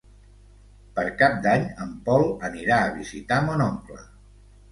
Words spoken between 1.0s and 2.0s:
Cap d'Any en